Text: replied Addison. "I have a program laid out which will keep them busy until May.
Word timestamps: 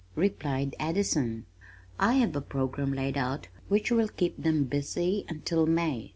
replied 0.15 0.75
Addison. 0.79 1.45
"I 1.99 2.13
have 2.13 2.35
a 2.35 2.41
program 2.41 2.91
laid 2.91 3.17
out 3.19 3.49
which 3.67 3.91
will 3.91 4.07
keep 4.09 4.35
them 4.41 4.63
busy 4.63 5.25
until 5.29 5.67
May. 5.67 6.09